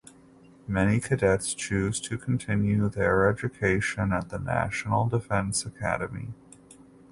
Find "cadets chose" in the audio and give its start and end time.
0.99-2.01